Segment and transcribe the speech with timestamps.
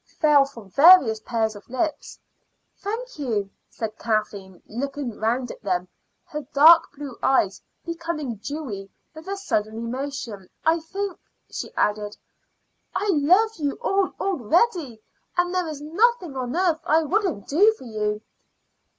[0.19, 2.17] fell from various pairs of lips.
[2.75, 5.87] "Thank you," said Kathleen, looking round at them,
[6.23, 10.49] her dark blue eyes becoming dewy with a sudden emotion.
[10.65, 11.19] "I think,"
[11.51, 12.17] she added,
[12.95, 15.03] "I love you all already,
[15.37, 18.23] and there is nothing on earth I wouldn't do for you."